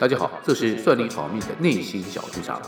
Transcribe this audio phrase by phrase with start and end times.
[0.00, 2.60] 大家好，这是算你好命的内心小剧场。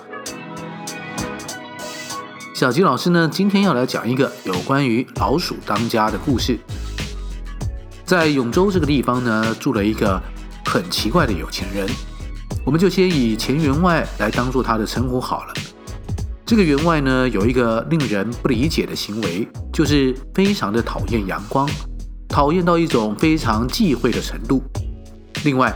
[2.55, 6.57] 小吉老师呢，今天要来讲一个有关于老鼠当家的故事。
[8.05, 10.23] 在永州这个地方呢，住了一个
[10.67, 11.85] 很奇怪的有钱人，
[12.65, 15.55] 我们就先以钱员外来当做他的称呼好了。
[16.47, 21.69] 这个员外呢，有一个令人不理解的行为，就是非常的讨厌阳光，
[22.29, 24.63] 讨厌到一种非常忌讳的程度。
[25.45, 25.75] 另外，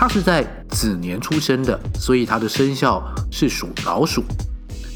[0.00, 4.22] 他是在子年出生的，所以他的生肖是属老鼠。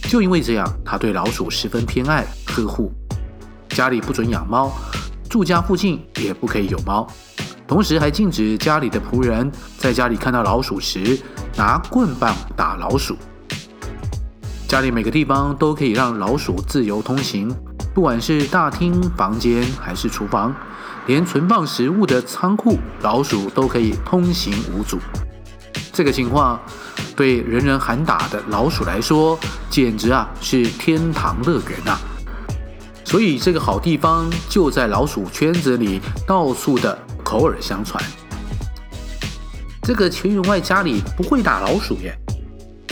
[0.09, 2.93] 就因为这样，他对老鼠十分偏爱呵护，
[3.71, 4.71] 家里不准养猫，
[5.29, 7.05] 住家附近也不可以有猫，
[7.67, 11.19] 同时还禁止家里的仆人在家里看到老鼠时
[11.57, 13.17] 拿棍棒打老鼠。
[14.69, 17.53] 家里每个地方都可以让老鼠自由通行，
[17.95, 20.55] 不管是大厅、房间还是厨房。
[21.07, 24.99] 连存放食物的仓库，老鼠都可以通行无阻。
[25.93, 26.61] 这个情况
[27.17, 29.37] 对人人喊打的老鼠来说，
[29.69, 31.99] 简直啊是天堂乐园啊！
[33.05, 38.01] 所以这个好地方就在老鼠圈子里到处的口耳相传。
[39.83, 42.17] 这个钱员外家里不会打老鼠耶，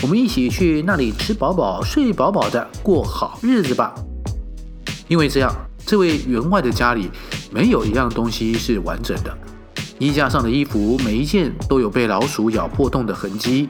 [0.03, 3.95] 我们一起去那里吃饱饱、睡饱饱的过好日子吧。
[5.11, 5.53] 因为这样，
[5.85, 7.11] 这位员外的家里。
[7.53, 9.37] 没有一样东西是完整的，
[9.99, 13.69] 衣架上的衣服每一件都有被老鼠咬破洞的痕迹，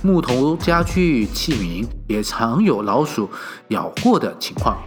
[0.00, 3.28] 木头家具器皿也常有老鼠
[3.68, 4.78] 咬过的情况，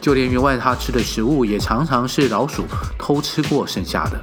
[0.00, 2.64] 就连员外他吃的食物也常常是老鼠
[2.98, 4.20] 偷吃过剩下的。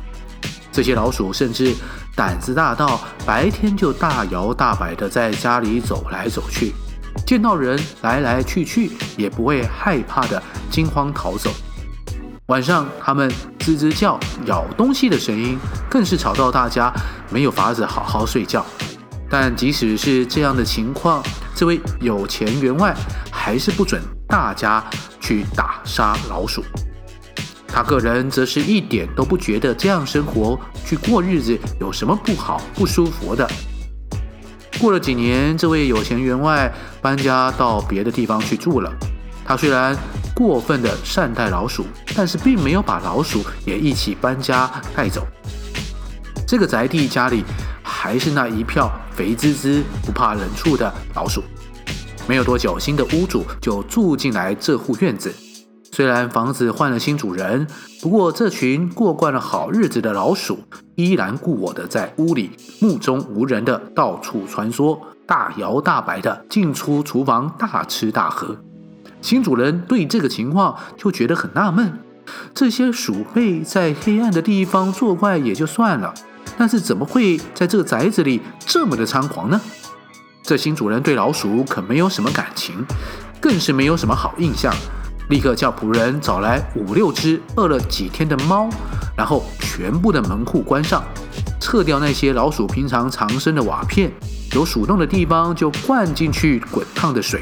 [0.70, 1.74] 这些老鼠甚至
[2.18, 6.74] 胆子大到白天就大摇大摆地在家里走来走去，
[7.26, 11.52] 见到人来来去去也不会害怕的惊慌逃走。
[12.48, 15.58] 晚上，他们吱吱叫、咬东西的声音，
[15.90, 16.94] 更是吵到大家
[17.30, 18.66] 没有法子好好睡觉。
[19.30, 21.22] 但即使是这样的情况，
[21.54, 22.96] 这位有钱员外
[23.30, 24.82] 还是不准大家
[25.20, 26.64] 去打杀老鼠。
[27.68, 33.46] 他个人则是一点都不觉得这样生活去过日子有什么不好、不舒服的。
[34.80, 36.72] 过了几年，这位有钱员外
[37.02, 38.94] 搬家到别的地方去住了。
[39.44, 39.98] 他虽然
[40.36, 45.26] 过分的善待老鼠，但是并没有把老鼠也一起搬家带走。
[46.46, 47.44] 这个宅地家里
[47.82, 51.44] 还是那一票肥滋滋、不怕冷处的老鼠。
[52.28, 55.34] 没有多久，新的屋主就住进来这户院子。
[55.98, 57.66] 虽然房子换了新主人，
[58.04, 60.60] 不过这群过惯了好日子的老鼠
[60.94, 68.56] 依然故我的在屋里目中无人的到处穿梭，大摇大摆的进出厨房，大吃大喝。
[69.24, 71.98] 新主人对这个情况就觉得很纳闷，
[72.54, 76.14] 这些鼠辈在黑暗的地方作怪也就算了，
[76.60, 79.60] 但是怎么会在这个宅子里这么的猖狂呢？
[80.44, 82.86] 这新主人对老鼠可没有什么感情，
[83.42, 84.72] 更是没有什么好印象，
[85.30, 88.70] 立刻叫仆人找来五六只饿了几天的猫，
[89.18, 91.04] 然后全部的门户关上，
[91.60, 94.12] 撤掉那些老鼠平常藏身的瓦片，
[94.54, 97.42] 有鼠洞的地方就灌进去滚烫的水。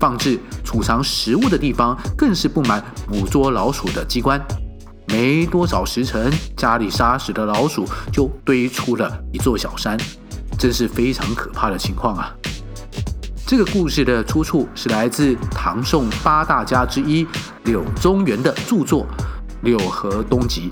[0.00, 4.40] 放置储藏食物的地方更是布满捕捉老鼠的机关，
[5.08, 9.98] 没多少时辰，家里杀死的老鼠就堆出了一座小山，
[10.56, 12.32] 真是非常可怕的情况啊！
[13.48, 17.26] 这个故事的出处是来自唐宋八大家之一
[17.64, 19.06] 柳宗元的著作
[19.62, 20.70] 《柳河东集》，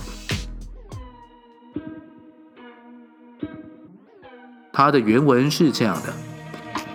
[4.70, 6.12] 它的原文是这样的：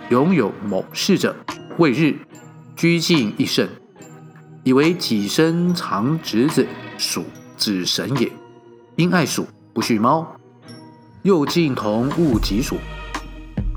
[0.08, 1.34] 拥有某事者。
[1.78, 2.16] 未日，
[2.76, 3.68] 居敬一甚，
[4.62, 6.64] 以为己身藏侄子，
[6.96, 7.24] 鼠
[7.56, 8.30] 子神也。
[8.94, 10.36] 因爱鼠，不恤猫，
[11.22, 12.76] 又敬同物己鼠。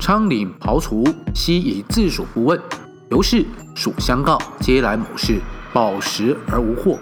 [0.06, 2.56] 昌岭庖厨，悉以自属不问。
[3.10, 3.44] 由是
[3.74, 5.40] 属相告，皆来某事，
[5.72, 6.96] 饱食而无祸。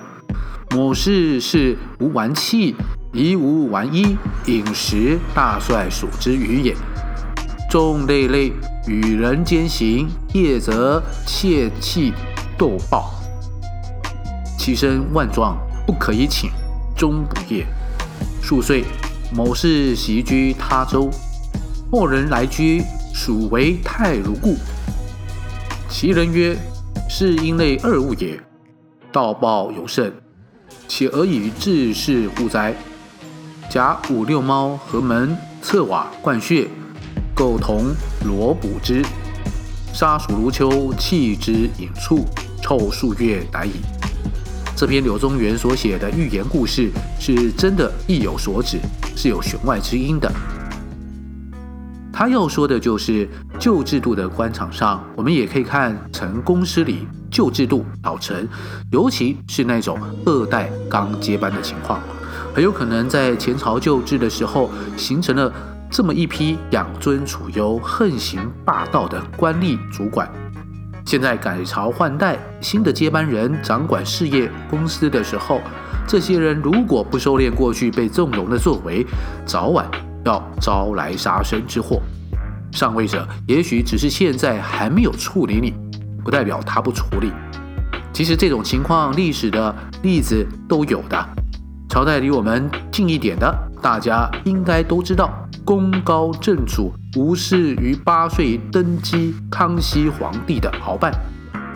[0.71, 2.75] 某事是无完器，
[3.13, 4.17] 宜无完衣，
[4.47, 6.75] 饮食大率属之虞也。
[7.71, 8.51] 众累累
[8.89, 12.15] 与人间行，夜则窃弃
[12.57, 13.13] 斗暴，
[14.59, 16.51] 其身万状，不可以寝，
[16.97, 17.67] 终不夜。
[18.41, 18.83] 数岁，
[19.37, 21.11] 某事袭居他州，
[21.97, 22.83] 后人来居，
[23.15, 24.57] 鼠为态如故。
[25.89, 26.57] 其人曰
[27.09, 28.37] ：“是因类二物也，
[29.13, 30.13] 盗暴尤甚，
[30.89, 32.75] 且而以治世乎哉？”
[33.71, 36.67] 甲五六猫阖门侧瓦灌穴。
[37.33, 37.95] 构铜
[38.27, 39.01] 锣补之，
[39.93, 42.25] 杀鼠如秋，弃之隐处，
[42.61, 43.71] 臭数月殆矣。
[44.75, 48.81] 这篇柳宗元所写的寓言故事是真的意有所指，
[49.15, 50.29] 是有弦外之音的。
[52.17, 53.29] 他要说的就是
[53.59, 58.49] 旧制度的官场上，我们也可以看成公司里旧制度老成，
[58.93, 62.01] 尤其是那种二代刚接班的情况，
[62.55, 65.53] 很有可能在前朝旧制的时候，形成了
[65.91, 70.31] 这么一批养尊处优、横行霸道的官吏主管。
[71.05, 75.61] 现在改朝换代，新的接班人掌管事业公司的时候，
[76.07, 79.05] 这些人如果不收敛过去被纵容的作为，
[79.45, 79.91] 早晚
[80.25, 82.01] 要招来杀身之祸。
[82.73, 85.73] 上位者也许只是现在还没有处理你，
[86.25, 87.33] 不代表他不处理。
[88.13, 91.29] 其实这种情况历史的例子都有的。
[91.89, 95.33] 朝代离我们近一点的，大家应该都知道，
[95.65, 101.13] 功高震主无视于八岁登基康熙皇帝的鳌拜，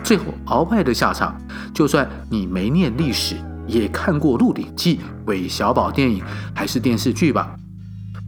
[0.03, 1.33] 最后鳌拜的下场，
[1.73, 3.35] 就算你没念历史，
[3.67, 6.21] 也看过《鹿鼎记》、韦小宝电影
[6.53, 7.55] 还是电视剧吧？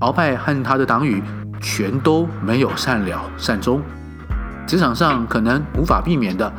[0.01, 1.21] 鳌拜和他的党羽
[1.61, 3.81] 全都没有善了善终，
[4.67, 6.51] 职场上可能无法避免的，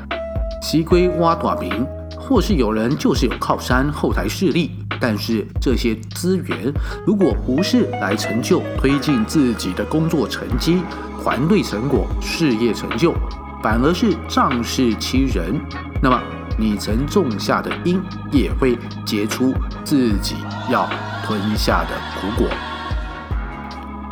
[0.62, 1.84] 西归挖短兵，
[2.16, 6.72] 或是有人就是有靠山后台势力，但是这些资源
[7.04, 10.82] 如果不是来成就推进自己的工作成绩、
[11.20, 13.12] 团队成果、事业成就，
[13.60, 15.60] 反而是仗势欺人，
[16.00, 16.20] 那么
[16.56, 18.00] 你曾种下的因
[18.30, 19.52] 也会结出
[19.82, 20.36] 自己
[20.70, 20.88] 要
[21.24, 22.48] 吞下的苦果。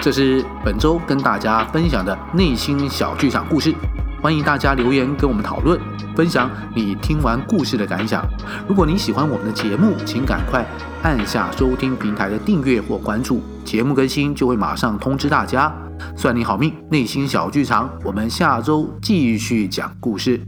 [0.03, 3.75] 这是本周跟大家分享的内心小剧场故事，
[4.23, 5.79] 欢迎大家留言跟我们讨论，
[6.17, 8.25] 分享你听完故事的感想。
[8.67, 10.65] 如果你喜欢我们的节目，请赶快
[11.03, 15.71] 按下收听平台的订阅或关注，节目更新就会马上通知大家。
[16.17, 20.41] 算你好命，内心小剧场，我们下周继续讲故事。